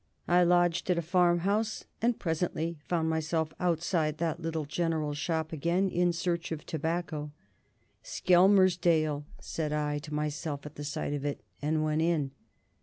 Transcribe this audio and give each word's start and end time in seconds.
I 0.27 0.41
lodged 0.43 0.89
at 0.89 0.97
a 0.97 1.01
farmhouse, 1.03 1.85
and 2.01 2.17
presently 2.17 2.79
found 2.85 3.07
myself 3.07 3.53
outside 3.59 4.17
that 4.17 4.39
little 4.39 4.65
general 4.65 5.13
shop 5.13 5.53
again, 5.53 5.89
in 5.91 6.11
search 6.11 6.51
of 6.51 6.65
tobacco. 6.65 7.31
"Skelmersdale," 8.03 9.25
said 9.39 9.71
I 9.71 9.99
to 9.99 10.11
myself 10.11 10.65
at 10.65 10.73
the 10.73 10.83
sight 10.83 11.13
of 11.13 11.23
it, 11.23 11.41
and 11.61 11.83
went 11.83 12.01
in. 12.01 12.31